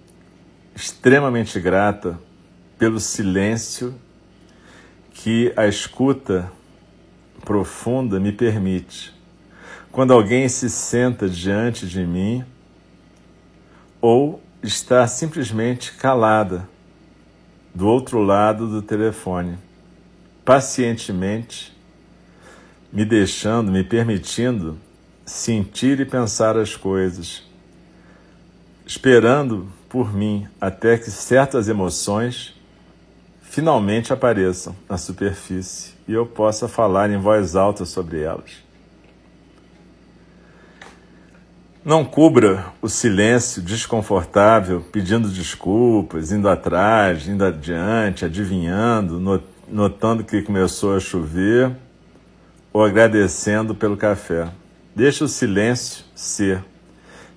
extremamente 0.75 1.59
grata 1.59 2.17
pelo 2.81 2.99
silêncio 2.99 3.93
que 5.13 5.53
a 5.55 5.67
escuta 5.67 6.51
profunda 7.45 8.19
me 8.19 8.31
permite 8.31 9.13
quando 9.91 10.11
alguém 10.11 10.49
se 10.49 10.67
senta 10.67 11.29
diante 11.29 11.85
de 11.85 12.03
mim 12.03 12.43
ou 14.01 14.41
está 14.63 15.05
simplesmente 15.05 15.93
calada 15.93 16.67
do 17.71 17.87
outro 17.87 18.19
lado 18.19 18.67
do 18.67 18.81
telefone. 18.81 19.59
pacientemente, 20.43 21.77
me 22.91 23.05
deixando, 23.05 23.71
me 23.71 23.83
permitindo 23.83 24.75
sentir 25.23 25.99
e 25.99 26.05
pensar 26.05 26.57
as 26.57 26.75
coisas, 26.75 27.43
esperando 28.87 29.71
por 29.87 30.11
mim 30.11 30.47
até 30.59 30.97
que 30.97 31.11
certas 31.11 31.67
emoções 31.67 32.59
finalmente 33.51 34.13
apareçam 34.13 34.73
na 34.87 34.97
superfície 34.97 35.91
e 36.07 36.13
eu 36.13 36.25
possa 36.25 36.69
falar 36.69 37.09
em 37.09 37.17
voz 37.17 37.53
alta 37.53 37.83
sobre 37.83 38.21
elas. 38.21 38.63
Não 41.83 42.05
cubra 42.05 42.67
o 42.81 42.87
silêncio 42.87 43.61
desconfortável 43.61 44.79
pedindo 44.79 45.27
desculpas, 45.27 46.31
indo 46.31 46.47
atrás, 46.47 47.27
indo 47.27 47.43
adiante, 47.43 48.23
adivinhando, 48.23 49.19
notando 49.67 50.23
que 50.23 50.41
começou 50.41 50.95
a 50.95 50.99
chover 51.01 51.75
ou 52.71 52.85
agradecendo 52.85 53.75
pelo 53.75 53.97
café. 53.97 54.47
Deixa 54.95 55.25
o 55.25 55.27
silêncio 55.27 56.05
ser, 56.15 56.63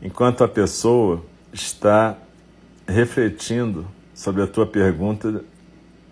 enquanto 0.00 0.44
a 0.44 0.49
pessoa 0.49 1.25
está 1.52 2.16
refletindo 2.87 3.85
sobre 4.14 4.42
a 4.42 4.47
tua 4.47 4.64
pergunta, 4.64 5.42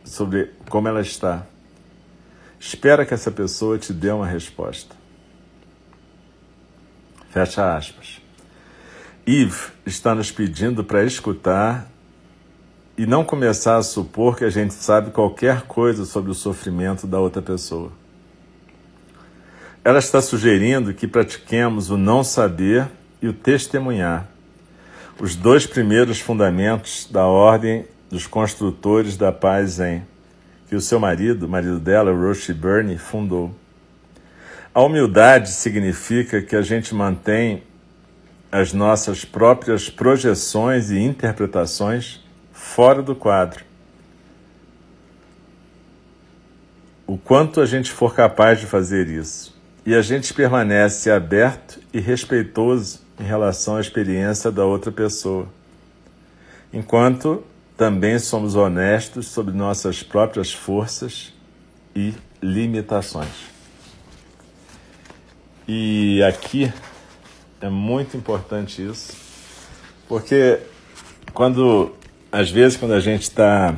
sobre 0.04 0.50
como 0.68 0.88
ela 0.88 1.00
está. 1.00 1.46
Espera 2.58 3.04
que 3.04 3.14
essa 3.14 3.30
pessoa 3.30 3.78
te 3.78 3.92
dê 3.92 4.10
uma 4.10 4.26
resposta. 4.26 4.94
Fecha 7.30 7.76
aspas. 7.76 8.20
Yves 9.26 9.72
está 9.86 10.14
nos 10.14 10.30
pedindo 10.30 10.84
para 10.84 11.04
escutar 11.04 11.88
e 12.96 13.06
não 13.06 13.24
começar 13.24 13.76
a 13.76 13.82
supor 13.82 14.36
que 14.36 14.44
a 14.44 14.50
gente 14.50 14.74
sabe 14.74 15.10
qualquer 15.10 15.62
coisa 15.62 16.04
sobre 16.04 16.30
o 16.30 16.34
sofrimento 16.34 17.06
da 17.06 17.18
outra 17.18 17.40
pessoa. 17.40 17.90
Ela 19.84 19.98
está 19.98 20.20
sugerindo 20.20 20.94
que 20.94 21.08
pratiquemos 21.08 21.90
o 21.90 21.96
não 21.96 22.22
saber 22.22 22.88
e 23.20 23.28
o 23.28 23.32
testemunhar, 23.32 24.28
os 25.18 25.34
dois 25.34 25.66
primeiros 25.66 26.20
fundamentos 26.20 27.08
da 27.10 27.26
ordem 27.26 27.86
dos 28.12 28.26
construtores 28.26 29.16
da 29.16 29.32
paz 29.32 29.70
Zen, 29.70 30.02
que 30.68 30.76
o 30.76 30.82
seu 30.82 31.00
marido, 31.00 31.48
marido 31.48 31.80
dela, 31.80 32.12
Roshi 32.12 32.52
Burney, 32.52 32.98
fundou. 32.98 33.54
A 34.74 34.82
humildade 34.82 35.50
significa 35.50 36.42
que 36.42 36.54
a 36.54 36.60
gente 36.60 36.94
mantém 36.94 37.62
as 38.50 38.74
nossas 38.74 39.24
próprias 39.24 39.88
projeções 39.88 40.90
e 40.90 40.98
interpretações 40.98 42.20
fora 42.52 43.00
do 43.02 43.16
quadro. 43.16 43.64
O 47.06 47.16
quanto 47.16 47.62
a 47.62 47.66
gente 47.66 47.90
for 47.90 48.14
capaz 48.14 48.60
de 48.60 48.66
fazer 48.66 49.08
isso. 49.08 49.58
E 49.86 49.94
a 49.94 50.02
gente 50.02 50.34
permanece 50.34 51.10
aberto 51.10 51.80
e 51.94 51.98
respeitoso 51.98 53.00
em 53.18 53.24
relação 53.24 53.76
à 53.76 53.80
experiência 53.80 54.52
da 54.52 54.66
outra 54.66 54.92
pessoa, 54.92 55.48
enquanto 56.74 57.42
também 57.82 58.16
somos 58.16 58.54
honestos 58.54 59.26
sobre 59.26 59.52
nossas 59.52 60.04
próprias 60.04 60.52
forças 60.52 61.32
e 61.96 62.14
limitações. 62.40 63.50
E 65.66 66.22
aqui 66.22 66.72
é 67.60 67.68
muito 67.68 68.16
importante 68.16 68.88
isso, 68.88 69.16
porque 70.06 70.60
quando, 71.34 71.92
às 72.30 72.52
vezes, 72.52 72.78
quando 72.78 72.94
a 72.94 73.00
gente 73.00 73.22
está 73.22 73.74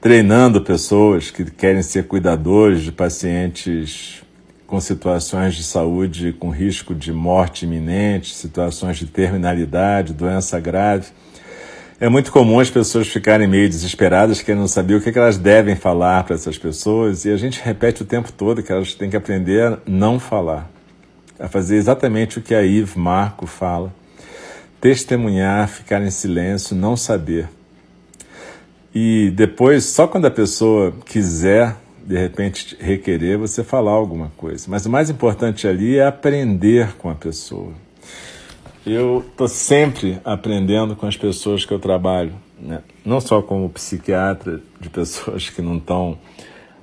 treinando 0.00 0.62
pessoas 0.62 1.30
que 1.30 1.44
querem 1.44 1.82
ser 1.82 2.06
cuidadores 2.06 2.80
de 2.80 2.92
pacientes 2.92 4.22
com 4.66 4.80
situações 4.80 5.54
de 5.54 5.62
saúde 5.62 6.32
com 6.32 6.48
risco 6.48 6.94
de 6.94 7.12
morte 7.12 7.66
iminente, 7.66 8.34
situações 8.34 8.96
de 8.96 9.04
terminalidade, 9.04 10.14
doença 10.14 10.58
grave. 10.58 11.08
É 12.00 12.08
muito 12.08 12.32
comum 12.32 12.58
as 12.58 12.70
pessoas 12.70 13.06
ficarem 13.06 13.46
meio 13.46 13.68
desesperadas, 13.68 14.42
querendo 14.42 14.66
saber 14.66 14.94
o 14.94 15.00
que, 15.00 15.16
elas 15.16 15.38
devem 15.38 15.76
falar 15.76 16.24
para 16.24 16.34
essas 16.34 16.58
pessoas, 16.58 17.24
e 17.24 17.30
a 17.30 17.36
gente 17.36 17.60
repete 17.62 18.02
o 18.02 18.04
tempo 18.04 18.32
todo 18.32 18.62
que 18.62 18.72
elas 18.72 18.94
têm 18.94 19.08
que 19.08 19.16
aprender 19.16 19.62
a 19.62 19.78
não 19.86 20.18
falar, 20.18 20.68
a 21.38 21.48
fazer 21.48 21.76
exatamente 21.76 22.38
o 22.38 22.42
que 22.42 22.54
a 22.54 22.60
Yves 22.60 22.96
Marco 22.96 23.46
fala: 23.46 23.94
testemunhar, 24.80 25.68
ficar 25.68 26.02
em 26.02 26.10
silêncio, 26.10 26.74
não 26.74 26.96
saber. 26.96 27.48
E 28.94 29.30
depois, 29.34 29.84
só 29.84 30.06
quando 30.06 30.26
a 30.26 30.30
pessoa 30.30 30.92
quiser, 31.06 31.76
de 32.04 32.18
repente, 32.18 32.76
requerer, 32.80 33.38
você 33.38 33.62
falar 33.62 33.92
alguma 33.92 34.30
coisa. 34.36 34.66
Mas 34.68 34.84
o 34.84 34.90
mais 34.90 35.08
importante 35.08 35.66
ali 35.66 35.96
é 35.96 36.06
aprender 36.06 36.94
com 36.96 37.08
a 37.08 37.14
pessoa. 37.14 37.72
Eu 38.84 39.24
estou 39.28 39.46
sempre 39.46 40.18
aprendendo 40.24 40.96
com 40.96 41.06
as 41.06 41.16
pessoas 41.16 41.64
que 41.64 41.72
eu 41.72 41.78
trabalho, 41.78 42.34
né? 42.58 42.82
não 43.04 43.20
só 43.20 43.40
como 43.40 43.70
psiquiatra 43.70 44.60
de 44.80 44.90
pessoas 44.90 45.48
que 45.48 45.62
não 45.62 45.76
estão 45.76 46.18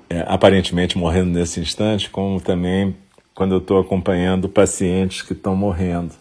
é, 0.10 0.24
aparentemente 0.28 0.98
morrendo 0.98 1.32
nesse 1.32 1.60
instante, 1.60 2.10
como 2.10 2.40
também 2.40 2.96
quando 3.36 3.54
eu 3.54 3.58
estou 3.60 3.80
acompanhando 3.80 4.48
pacientes 4.48 5.22
que 5.22 5.34
estão 5.34 5.56
morrendo. 5.56 6.14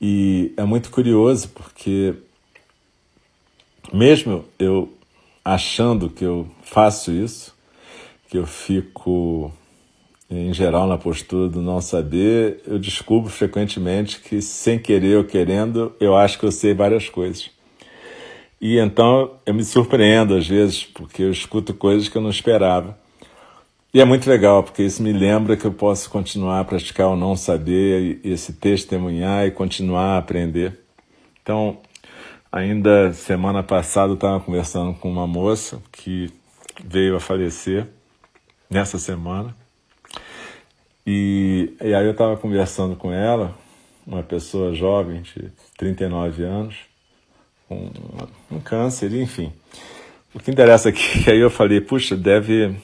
E 0.00 0.52
é 0.56 0.64
muito 0.64 0.90
curioso 0.90 1.48
porque, 1.50 2.14
mesmo 3.92 4.44
eu 4.58 4.92
achando 5.44 6.10
que 6.10 6.24
eu 6.24 6.46
faço 6.62 7.12
isso, 7.12 7.54
que 8.28 8.36
eu 8.36 8.46
fico 8.46 9.52
em 10.28 10.52
geral, 10.52 10.88
na 10.88 10.98
postura 10.98 11.48
do 11.48 11.62
não 11.62 11.80
saber, 11.80 12.60
eu 12.66 12.78
descubro 12.78 13.30
frequentemente 13.30 14.20
que, 14.20 14.42
sem 14.42 14.78
querer 14.78 15.18
ou 15.18 15.24
querendo, 15.24 15.94
eu 16.00 16.16
acho 16.16 16.38
que 16.38 16.44
eu 16.44 16.50
sei 16.50 16.74
várias 16.74 17.08
coisas. 17.08 17.50
E 18.60 18.78
então 18.78 19.38
eu 19.44 19.54
me 19.54 19.64
surpreendo 19.64 20.34
às 20.34 20.48
vezes, 20.48 20.84
porque 20.84 21.22
eu 21.22 21.30
escuto 21.30 21.72
coisas 21.74 22.08
que 22.08 22.16
eu 22.16 22.22
não 22.22 22.30
esperava. 22.30 22.98
E 23.94 24.00
é 24.00 24.04
muito 24.04 24.28
legal, 24.28 24.62
porque 24.62 24.82
isso 24.82 25.02
me 25.02 25.12
lembra 25.12 25.56
que 25.56 25.64
eu 25.64 25.72
posso 25.72 26.10
continuar 26.10 26.60
a 26.60 26.64
praticar 26.64 27.08
o 27.08 27.16
não 27.16 27.36
saber, 27.36 28.20
e 28.24 28.32
esse 28.32 28.52
testemunhar 28.54 29.46
e 29.46 29.50
continuar 29.50 30.16
a 30.16 30.18
aprender. 30.18 30.80
Então, 31.40 31.78
ainda 32.50 33.12
semana 33.12 33.62
passada 33.62 34.10
eu 34.10 34.16
estava 34.16 34.40
conversando 34.40 34.92
com 34.94 35.10
uma 35.10 35.26
moça 35.26 35.80
que 35.92 36.30
veio 36.84 37.16
a 37.16 37.20
falecer 37.20 37.86
nessa 38.68 38.98
semana. 38.98 39.54
E, 41.06 41.72
e 41.80 41.94
aí 41.94 42.04
eu 42.04 42.10
estava 42.10 42.36
conversando 42.36 42.96
com 42.96 43.12
ela, 43.12 43.56
uma 44.04 44.22
pessoa 44.22 44.74
jovem, 44.74 45.22
de 45.22 45.52
39 45.78 46.42
anos, 46.42 46.76
com 47.68 47.90
um 48.50 48.60
câncer, 48.60 49.12
enfim. 49.12 49.52
O 50.34 50.40
que 50.40 50.50
interessa 50.50 50.88
aqui 50.88 51.00
é 51.00 51.22
que 51.22 51.30
aí 51.30 51.38
eu 51.38 51.50
falei, 51.50 51.80
puxa, 51.80 52.16
deve. 52.16 52.74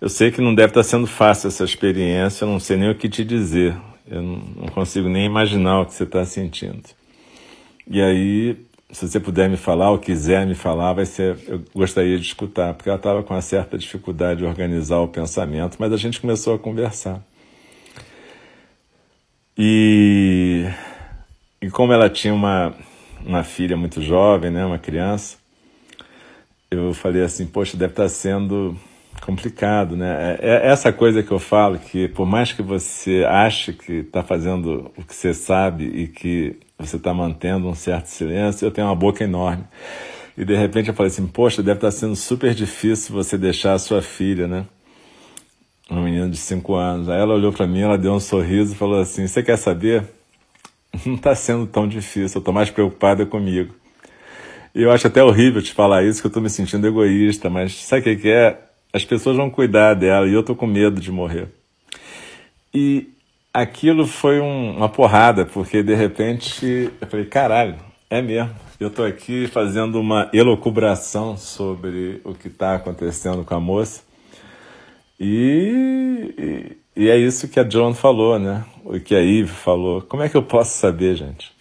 Eu 0.00 0.08
sei 0.08 0.30
que 0.30 0.40
não 0.40 0.54
deve 0.54 0.70
estar 0.70 0.82
sendo 0.82 1.06
fácil 1.06 1.48
essa 1.48 1.62
experiência, 1.62 2.44
eu 2.44 2.48
não 2.48 2.58
sei 2.58 2.78
nem 2.78 2.90
o 2.90 2.94
que 2.94 3.08
te 3.08 3.22
dizer. 3.22 3.76
Eu 4.08 4.22
não 4.22 4.68
consigo 4.68 5.08
nem 5.08 5.26
imaginar 5.26 5.80
o 5.80 5.86
que 5.86 5.94
você 5.94 6.04
está 6.04 6.24
sentindo. 6.24 6.82
E 7.86 8.00
aí 8.00 8.56
se 8.92 9.08
você 9.08 9.20
puder 9.20 9.48
me 9.48 9.56
falar 9.56 9.90
ou 9.90 9.98
quiser 9.98 10.46
me 10.46 10.54
falar, 10.54 10.92
vai 10.92 11.06
ser, 11.06 11.38
eu 11.46 11.62
gostaria 11.74 12.18
de 12.18 12.26
escutar, 12.26 12.74
porque 12.74 12.88
ela 12.88 12.96
estava 12.96 13.22
com 13.22 13.34
uma 13.34 13.42
certa 13.42 13.78
dificuldade 13.78 14.40
de 14.40 14.46
organizar 14.46 14.98
o 14.98 15.08
pensamento, 15.08 15.76
mas 15.78 15.92
a 15.92 15.96
gente 15.96 16.20
começou 16.20 16.54
a 16.54 16.58
conversar. 16.58 17.22
E, 19.56 20.66
e 21.60 21.70
como 21.70 21.92
ela 21.92 22.08
tinha 22.08 22.34
uma, 22.34 22.74
uma 23.24 23.44
filha 23.44 23.76
muito 23.76 24.02
jovem, 24.02 24.50
né, 24.50 24.64
uma 24.64 24.78
criança, 24.78 25.36
eu 26.70 26.92
falei 26.94 27.22
assim, 27.22 27.46
poxa, 27.46 27.76
deve 27.76 27.92
estar 27.92 28.08
sendo 28.08 28.76
complicado, 29.20 29.96
né? 29.96 30.38
É, 30.40 30.48
é 30.48 30.66
essa 30.68 30.92
coisa 30.92 31.22
que 31.22 31.30
eu 31.30 31.38
falo, 31.38 31.78
que 31.78 32.08
por 32.08 32.26
mais 32.26 32.52
que 32.52 32.62
você 32.62 33.24
ache 33.28 33.72
que 33.72 33.92
está 33.92 34.22
fazendo 34.22 34.90
o 34.96 35.04
que 35.04 35.14
você 35.14 35.32
sabe 35.34 35.84
e 35.84 36.08
que 36.08 36.58
você 36.78 36.96
está 36.96 37.12
mantendo 37.12 37.68
um 37.68 37.74
certo 37.74 38.06
silêncio, 38.06 38.66
eu 38.66 38.70
tenho 38.70 38.86
uma 38.86 38.96
boca 38.96 39.22
enorme. 39.22 39.64
E 40.36 40.44
de 40.44 40.56
repente 40.56 40.88
eu 40.88 40.94
falei 40.94 41.12
assim, 41.12 41.26
poxa, 41.26 41.62
deve 41.62 41.78
estar 41.78 41.88
tá 41.88 41.92
sendo 41.92 42.16
super 42.16 42.54
difícil 42.54 43.14
você 43.14 43.36
deixar 43.36 43.74
a 43.74 43.78
sua 43.78 44.00
filha, 44.00 44.48
né? 44.48 44.66
Uma 45.90 46.02
menina 46.02 46.28
de 46.28 46.36
5 46.36 46.74
anos. 46.74 47.08
Aí 47.08 47.20
ela 47.20 47.34
olhou 47.34 47.52
para 47.52 47.66
mim, 47.66 47.80
ela 47.80 47.98
deu 47.98 48.12
um 48.12 48.20
sorriso 48.20 48.72
e 48.72 48.76
falou 48.76 49.00
assim, 49.00 49.26
você 49.26 49.42
quer 49.42 49.58
saber? 49.58 50.04
Não 51.04 51.14
está 51.14 51.34
sendo 51.34 51.66
tão 51.66 51.86
difícil, 51.86 52.38
eu 52.38 52.40
estou 52.40 52.54
mais 52.54 52.70
preocupada 52.70 53.26
comigo. 53.26 53.74
E 54.74 54.82
eu 54.82 54.90
acho 54.90 55.08
até 55.08 55.22
horrível 55.22 55.60
te 55.60 55.72
falar 55.72 56.04
isso, 56.04 56.20
que 56.20 56.26
eu 56.26 56.30
estou 56.30 56.42
me 56.42 56.48
sentindo 56.48 56.86
egoísta, 56.86 57.50
mas 57.50 57.74
sabe 57.74 58.12
o 58.12 58.18
que 58.18 58.28
é? 58.30 58.69
As 58.92 59.04
pessoas 59.04 59.36
vão 59.36 59.48
cuidar 59.48 59.94
dela 59.94 60.26
e 60.26 60.32
eu 60.32 60.40
estou 60.40 60.56
com 60.56 60.66
medo 60.66 61.00
de 61.00 61.12
morrer. 61.12 61.48
E 62.74 63.08
aquilo 63.52 64.06
foi 64.06 64.40
um, 64.40 64.76
uma 64.76 64.88
porrada, 64.88 65.44
porque 65.44 65.82
de 65.82 65.94
repente 65.94 66.90
eu 67.00 67.06
falei, 67.06 67.26
caralho, 67.26 67.76
é 68.08 68.20
mesmo. 68.20 68.54
eu 68.78 68.88
estou 68.88 69.04
aqui 69.04 69.46
fazendo 69.46 70.00
uma 70.00 70.28
elocubração 70.32 71.36
sobre 71.36 72.20
o 72.24 72.34
que 72.34 72.48
está 72.48 72.74
acontecendo 72.74 73.44
com 73.44 73.54
a 73.54 73.60
moça. 73.60 74.02
E, 75.18 76.34
e, 76.96 77.04
e, 77.04 77.08
é 77.10 77.16
isso 77.16 77.46
que 77.48 77.60
a 77.60 77.62
John 77.62 77.92
falou, 77.92 78.38
né? 78.38 78.64
O 78.84 78.98
que 78.98 79.14
a 79.14 79.20
Eve 79.20 79.46
falou. 79.46 80.00
Como 80.00 80.22
é 80.22 80.28
que 80.28 80.36
eu 80.36 80.42
posso 80.42 80.78
saber, 80.78 81.14
gente? 81.14 81.52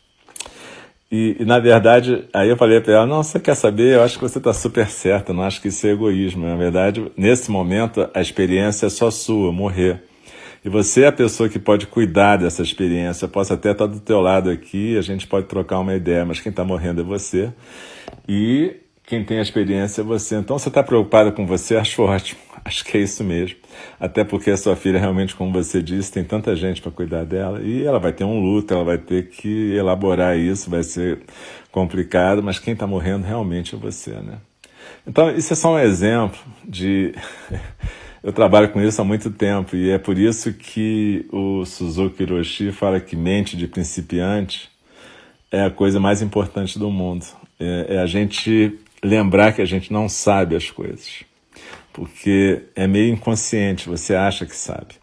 E, 1.11 1.37
e 1.39 1.45
na 1.45 1.57
verdade, 1.57 2.27
aí 2.33 2.49
eu 2.49 2.57
falei 2.57 2.79
para 2.81 2.93
ela: 2.93 3.05
não, 3.05 3.23
você 3.23 3.39
quer 3.39 3.55
saber? 3.55 3.95
Eu 3.95 4.03
acho 4.03 4.17
que 4.17 4.21
você 4.21 4.37
está 4.37 4.53
super 4.53 4.87
certa, 4.87 5.33
não 5.33 5.43
acho 5.43 5.61
que 5.61 5.69
isso 5.69 5.85
é 5.87 5.91
egoísmo. 5.91 6.45
Na 6.45 6.55
verdade, 6.55 7.11
nesse 7.17 7.49
momento, 7.49 8.09
a 8.13 8.21
experiência 8.21 8.85
é 8.85 8.89
só 8.89 9.09
sua, 9.09 9.51
morrer. 9.51 10.03
E 10.63 10.69
você 10.69 11.03
é 11.03 11.07
a 11.07 11.11
pessoa 11.11 11.47
que 11.47 11.57
pode 11.57 11.87
cuidar 11.87 12.37
dessa 12.37 12.61
experiência. 12.61 13.25
Eu 13.25 13.29
posso 13.29 13.53
até 13.53 13.71
estar 13.71 13.87
do 13.87 13.99
teu 13.99 14.19
lado 14.19 14.49
aqui, 14.49 14.97
a 14.97 15.01
gente 15.01 15.25
pode 15.25 15.47
trocar 15.47 15.79
uma 15.79 15.95
ideia, 15.95 16.25
mas 16.25 16.41
quem 16.41 16.49
está 16.49 16.63
morrendo 16.65 17.01
é 17.01 17.03
você. 17.03 17.51
E 18.27 18.75
quem 19.09 19.23
tem 19.23 19.39
a 19.39 19.41
experiência 19.41 20.01
é 20.01 20.03
você. 20.03 20.35
Então, 20.35 20.59
você 20.59 20.69
está 20.69 20.83
preocupado 20.83 21.31
com 21.31 21.45
você, 21.45 21.75
acho 21.77 22.03
ótimo. 22.03 22.39
Acho 22.63 22.85
que 22.85 22.97
é 22.97 23.01
isso 23.01 23.23
mesmo. 23.23 23.57
Até 23.99 24.23
porque 24.23 24.51
a 24.51 24.57
sua 24.57 24.75
filha, 24.75 24.99
realmente, 24.99 25.35
como 25.35 25.51
você 25.51 25.81
disse, 25.81 26.11
tem 26.11 26.23
tanta 26.23 26.55
gente 26.55 26.81
para 26.81 26.91
cuidar 26.91 27.25
dela. 27.25 27.59
E 27.61 27.83
ela 27.83 27.97
vai 27.97 28.13
ter 28.13 28.23
um 28.23 28.39
luto, 28.39 28.73
ela 28.73 28.83
vai 28.83 28.99
ter 28.99 29.29
que 29.29 29.73
elaborar 29.73 30.37
isso, 30.37 30.69
vai 30.69 30.83
ser 30.83 31.19
complicado, 31.71 32.43
mas 32.43 32.59
quem 32.59 32.73
está 32.73 32.85
morrendo 32.85 33.25
realmente 33.25 33.73
é 33.73 33.77
você, 33.77 34.11
né? 34.11 34.37
Então, 35.07 35.31
isso 35.31 35.53
é 35.53 35.55
só 35.55 35.73
um 35.73 35.79
exemplo 35.79 36.37
de 36.63 37.15
Eu 38.21 38.33
trabalho 38.33 38.69
com 38.69 38.81
isso 38.81 39.01
há 39.01 39.05
muito 39.05 39.31
tempo 39.31 39.77
e 39.77 39.89
é 39.91 39.97
por 39.97 40.17
isso 40.17 40.51
que 40.51 41.25
o 41.31 41.63
Suzuki 41.65 42.23
Hiroshi 42.23 42.69
fala 42.73 42.99
que 42.99 43.15
mente 43.15 43.55
de 43.55 43.65
principiante 43.65 44.69
é 45.49 45.63
a 45.63 45.69
coisa 45.69 46.01
mais 46.01 46.21
importante 46.21 46.77
do 46.77 46.91
mundo. 46.91 47.25
É, 47.57 47.95
é 47.95 47.99
a 47.99 48.05
gente 48.05 48.77
lembrar 49.03 49.53
que 49.53 49.61
a 49.61 49.65
gente 49.65 49.91
não 49.91 50.09
sabe 50.09 50.55
as 50.55 50.69
coisas, 50.69 51.23
porque 51.93 52.63
é 52.75 52.87
meio 52.87 53.13
inconsciente, 53.13 53.87
você 53.87 54.15
acha 54.15 54.45
que 54.45 54.55
sabe. 54.55 54.95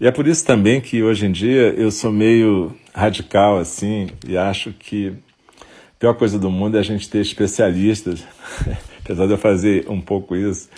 E 0.00 0.06
é 0.06 0.10
por 0.10 0.26
isso 0.26 0.44
também 0.44 0.80
que 0.80 1.02
hoje 1.02 1.26
em 1.26 1.32
dia 1.32 1.74
eu 1.76 1.90
sou 1.90 2.10
meio 2.10 2.74
radical 2.94 3.58
assim 3.58 4.08
e 4.26 4.36
acho 4.36 4.72
que 4.72 5.12
a 5.58 5.98
pior 5.98 6.14
coisa 6.14 6.38
do 6.38 6.50
mundo 6.50 6.76
é 6.76 6.80
a 6.80 6.84
gente 6.84 7.08
ter 7.08 7.20
especialistas 7.20 8.24
apesar 9.06 9.26
de 9.26 9.32
eu 9.32 9.38
fazer 9.38 9.88
um 9.88 10.00
pouco 10.00 10.34
isso, 10.34 10.68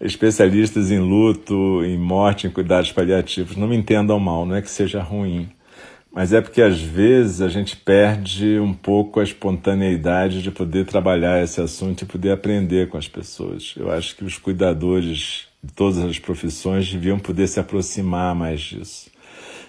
especialistas 0.00 0.90
em 0.90 0.98
luto, 0.98 1.84
em 1.84 1.96
morte, 1.96 2.46
em 2.46 2.50
cuidados 2.50 2.90
paliativos, 2.90 3.56
não 3.56 3.68
me 3.68 3.76
entendam 3.76 4.18
mal, 4.18 4.44
não 4.44 4.56
é 4.56 4.62
que 4.62 4.70
seja 4.70 5.00
ruim, 5.00 5.48
mas 6.12 6.32
é 6.32 6.40
porque 6.40 6.62
às 6.62 6.80
vezes 6.80 7.40
a 7.40 7.48
gente 7.48 7.76
perde 7.76 8.58
um 8.58 8.72
pouco 8.72 9.20
a 9.20 9.22
espontaneidade 9.22 10.42
de 10.42 10.50
poder 10.50 10.86
trabalhar 10.86 11.42
esse 11.42 11.60
assunto 11.60 12.02
e 12.02 12.06
poder 12.06 12.32
aprender 12.32 12.88
com 12.88 12.96
as 12.96 13.06
pessoas. 13.06 13.74
Eu 13.76 13.90
acho 13.90 14.16
que 14.16 14.24
os 14.24 14.38
cuidadores 14.38 15.46
de 15.62 15.72
todas 15.72 15.98
as 15.98 16.18
profissões 16.18 16.90
deviam 16.90 17.18
poder 17.18 17.46
se 17.46 17.60
aproximar 17.60 18.34
mais 18.34 18.60
disso 18.60 19.10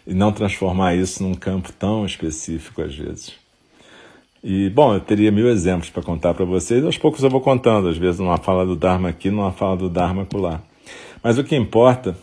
e 0.08 0.14
não 0.14 0.32
transformar 0.32 0.96
isso 0.96 1.22
num 1.22 1.36
campo 1.36 1.72
tão 1.74 2.06
específico 2.06 2.82
às 2.82 2.96
vezes. 2.96 3.34
E, 4.42 4.70
bom, 4.70 4.94
eu 4.94 5.02
teria 5.02 5.32
mil 5.32 5.50
exemplos 5.50 5.90
para 5.90 6.02
contar 6.02 6.34
para 6.34 6.46
vocês, 6.46 6.84
aos 6.84 6.98
poucos 6.98 7.22
eu 7.22 7.30
vou 7.30 7.42
contando, 7.42 7.90
às 7.90 7.98
vezes 7.98 8.20
numa 8.20 8.38
fala 8.38 8.66
do 8.66 8.76
Dharma 8.76 9.10
aqui, 9.10 9.30
numa 9.30 9.52
fala 9.52 9.76
do 9.76 9.90
Dharma 9.90 10.26
lá. 10.34 10.62
Mas 11.22 11.38
o 11.38 11.44
que 11.44 11.56
importa 11.56 12.18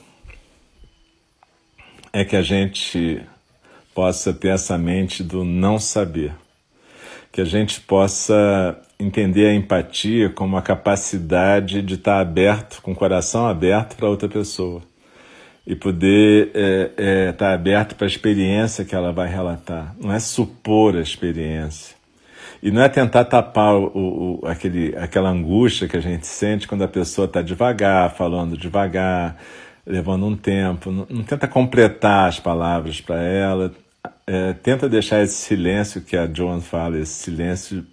é 2.12 2.24
que 2.24 2.34
a 2.34 2.40
gente 2.40 3.20
possa 3.96 4.30
ter 4.34 4.48
essa 4.48 4.76
mente 4.76 5.22
do 5.22 5.42
não 5.42 5.78
saber, 5.78 6.34
que 7.32 7.40
a 7.40 7.46
gente 7.46 7.80
possa 7.80 8.78
entender 9.00 9.46
a 9.46 9.54
empatia 9.54 10.28
como 10.28 10.58
a 10.58 10.62
capacidade 10.62 11.80
de 11.80 11.94
estar 11.94 12.20
aberto, 12.20 12.82
com 12.82 12.92
o 12.92 12.94
coração 12.94 13.46
aberto 13.46 13.96
para 13.96 14.10
outra 14.10 14.28
pessoa 14.28 14.82
e 15.66 15.74
poder 15.74 16.48
estar 16.48 16.60
é, 17.02 17.28
é, 17.28 17.32
tá 17.32 17.54
aberto 17.54 17.96
para 17.96 18.06
a 18.06 18.08
experiência 18.08 18.84
que 18.84 18.94
ela 18.94 19.12
vai 19.12 19.28
relatar. 19.28 19.96
Não 19.98 20.12
é 20.12 20.20
supor 20.20 20.94
a 20.94 21.00
experiência, 21.00 21.96
e 22.62 22.70
não 22.70 22.82
é 22.82 22.88
tentar 22.90 23.24
tapar 23.24 23.74
o, 23.74 24.40
o, 24.42 24.46
aquele, 24.46 24.94
aquela 24.96 25.30
angústia 25.30 25.88
que 25.88 25.96
a 25.96 26.00
gente 26.00 26.26
sente 26.26 26.68
quando 26.68 26.84
a 26.84 26.88
pessoa 26.88 27.24
está 27.24 27.40
devagar, 27.40 28.14
falando 28.14 28.58
devagar, 28.58 29.38
levando 29.86 30.26
um 30.26 30.36
tempo. 30.36 30.90
Não, 30.90 31.06
não 31.08 31.22
tenta 31.22 31.48
completar 31.48 32.28
as 32.28 32.38
palavras 32.38 33.00
para 33.00 33.22
ela. 33.22 33.72
É, 34.26 34.52
tenta 34.54 34.88
deixar 34.88 35.22
esse 35.22 35.36
silêncio 35.36 36.02
que 36.02 36.16
a 36.16 36.26
Joan 36.26 36.60
fala, 36.60 36.98
esse 36.98 37.12
silêncio 37.12 37.86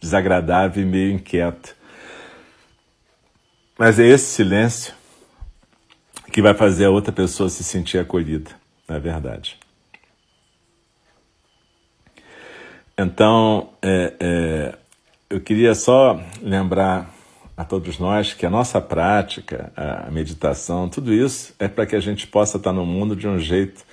desagradável 0.00 0.82
e 0.82 0.86
meio 0.86 1.12
inquieto. 1.12 1.76
Mas 3.78 3.98
é 3.98 4.06
esse 4.06 4.26
silêncio 4.26 4.94
que 6.32 6.40
vai 6.40 6.54
fazer 6.54 6.86
a 6.86 6.90
outra 6.90 7.12
pessoa 7.12 7.50
se 7.50 7.62
sentir 7.62 7.98
acolhida, 7.98 8.50
na 8.88 8.96
é 8.96 9.00
verdade. 9.00 9.58
Então, 12.96 13.70
é, 13.82 14.14
é, 14.20 14.78
eu 15.28 15.40
queria 15.40 15.74
só 15.74 16.20
lembrar 16.40 17.12
a 17.56 17.64
todos 17.64 17.98
nós 17.98 18.32
que 18.32 18.46
a 18.46 18.50
nossa 18.50 18.80
prática, 18.80 19.72
a 19.76 20.10
meditação, 20.10 20.88
tudo 20.88 21.12
isso 21.12 21.54
é 21.58 21.68
para 21.68 21.86
que 21.86 21.94
a 21.94 22.00
gente 22.00 22.26
possa 22.26 22.56
estar 22.56 22.72
no 22.72 22.86
mundo 22.86 23.14
de 23.14 23.28
um 23.28 23.38
jeito 23.38 23.84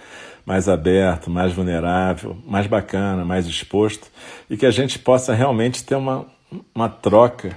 mais 0.46 0.68
aberto, 0.68 1.30
mais 1.30 1.54
vulnerável, 1.54 2.38
mais 2.46 2.68
bacana, 2.68 3.24
mais 3.24 3.46
exposto 3.48 4.10
e 4.50 4.58
que 4.58 4.66
a 4.66 4.72
gente 4.72 5.00
possa 5.00 5.34
realmente 5.34 5.84
ter 5.84 5.96
uma, 5.96 6.26
uma 6.74 6.90
troca 6.90 7.54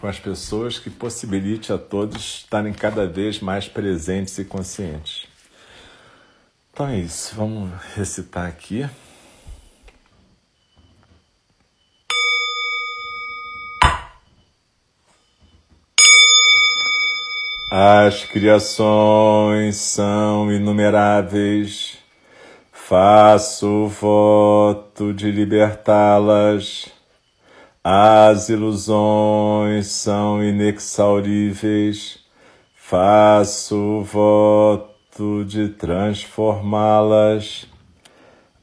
com 0.00 0.06
as 0.06 0.18
pessoas 0.18 0.78
que 0.78 0.90
possibilite 0.90 1.72
a 1.72 1.78
todos 1.78 2.44
estarem 2.44 2.72
cada 2.72 3.06
vez 3.06 3.40
mais 3.40 3.68
presentes 3.68 4.38
e 4.38 4.44
conscientes. 4.44 5.26
Então 6.72 6.88
é 6.88 6.98
isso, 6.98 7.34
vamos 7.34 7.70
recitar 7.94 8.46
aqui. 8.46 8.86
As 17.70 18.24
criações 18.24 19.76
são 19.76 20.52
inumeráveis, 20.52 21.95
faço 22.88 23.88
voto 23.88 25.12
de 25.12 25.32
libertá-las. 25.32 26.86
As 27.82 28.48
ilusões 28.48 29.88
são 29.88 30.40
inexauríveis, 30.42 32.20
faço 32.76 34.02
voto 34.02 35.44
de 35.44 35.70
transformá-las. 35.70 37.66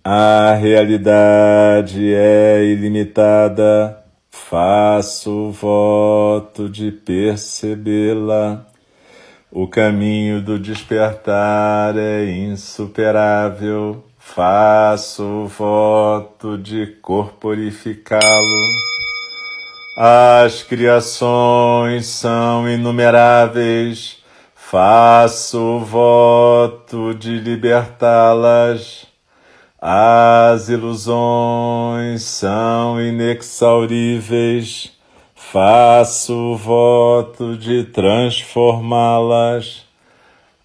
A 0.01 0.53
realidade 0.53 2.13
é 2.13 2.63
ilimitada, 2.63 4.05
faço 4.31 5.51
voto 5.51 6.69
de 6.69 6.93
percebê-la. 6.93 8.67
O 9.51 9.67
caminho 9.67 10.41
do 10.41 10.57
despertar 10.57 11.97
é 11.97 12.25
insuperável, 12.25 14.03
faço 14.25 15.47
voto 15.47 16.57
de 16.57 16.88
corporificá-lo. 17.01 18.67
As 19.97 20.63
criações 20.63 22.07
são 22.07 22.69
inumeráveis, 22.69 24.23
faço 24.55 25.79
voto 25.79 27.13
de 27.13 27.38
libertá-las. 27.39 29.05
As 29.79 30.69
ilusões 30.69 32.23
são 32.23 33.01
inexauríveis, 33.01 34.93
Faço 35.53 36.55
voto 36.55 37.55
de 37.55 37.83
transformá-las. 37.83 39.83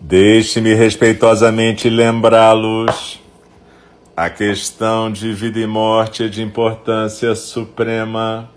Deixe-me 0.00 0.72
respeitosamente 0.72 1.90
lembrá-los. 1.90 3.20
A 4.16 4.30
questão 4.30 5.12
de 5.12 5.30
vida 5.34 5.60
e 5.60 5.66
morte 5.66 6.24
é 6.24 6.28
de 6.28 6.42
importância 6.42 7.34
suprema. 7.34 8.50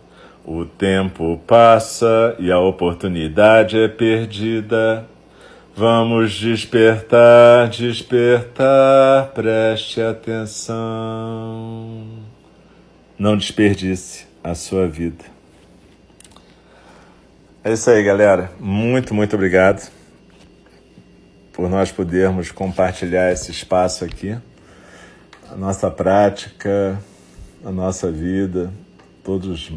O 0.46 0.64
tempo 0.64 1.38
passa 1.46 2.34
e 2.40 2.50
a 2.50 2.60
oportunidade 2.60 3.78
é 3.78 3.90
perdida. 3.90 5.06
Vamos 5.76 6.32
despertar, 6.32 7.68
despertar, 7.68 9.32
preste 9.34 10.02
atenção. 10.02 10.78
Não 13.20 13.36
desperdice 13.36 14.26
a 14.42 14.56
sua 14.56 14.88
vida. 14.88 15.26
É 17.66 17.74
isso 17.74 17.90
aí, 17.90 18.02
galera. 18.02 18.50
Muito, 18.62 19.14
muito 19.14 19.36
obrigado 19.36 19.92
por 21.64 21.70
nós 21.70 21.94
podermos 21.94 22.52
compartilhar 22.52 23.32
esse 23.32 23.50
espaço 23.50 24.04
aqui, 24.04 24.38
a 25.50 25.56
nossa 25.56 25.90
prática, 25.90 27.00
a 27.64 27.72
nossa 27.72 28.12
vida. 28.12 28.70
Todos 29.24 29.72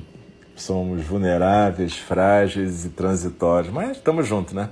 somos 0.57 1.05
vulneráveis, 1.05 1.96
frágeis 1.96 2.85
e 2.85 2.88
transitórios, 2.88 3.72
mas 3.72 3.99
estamos 3.99 4.27
juntos, 4.27 4.53
né? 4.53 4.68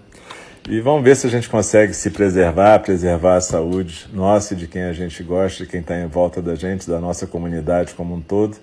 E 0.68 0.81
vamos 0.81 1.05
ver 1.05 1.14
se 1.14 1.29
a 1.29 1.31
gente 1.31 1.48
consegue 1.48 1.94
se 1.94 2.11
preservar, 2.11 2.81
preservar 2.81 3.37
a 3.37 3.40
saúde 3.40 4.09
nossa 4.12 4.55
e 4.55 4.57
de 4.57 4.66
quem 4.66 4.83
a 4.83 4.92
gente 4.92 5.22
gosta, 5.22 5.62
de 5.62 5.70
quem 5.70 5.83
está 5.83 5.96
em 5.96 6.09
volta 6.09 6.42
da 6.42 6.57
gente, 6.57 6.90
da 6.90 6.98
nossa 6.98 7.29
comunidade 7.29 7.94
como 7.94 8.12
um 8.12 8.20
todo, 8.20 8.57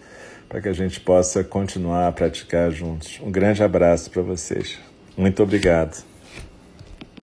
para 0.50 0.60
que 0.60 0.68
a 0.68 0.74
gente 0.74 1.00
possa 1.00 1.42
continuar 1.42 2.06
a 2.06 2.12
praticar 2.12 2.70
juntos. 2.70 3.18
Um 3.24 3.32
grande 3.32 3.64
abraço 3.64 4.12
para 4.12 4.22
vocês. 4.22 4.78
Muito 5.16 5.42
obrigado. 5.42 6.11